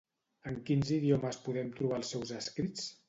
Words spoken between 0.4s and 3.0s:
En quins idiomes podem trobar els seus escrits?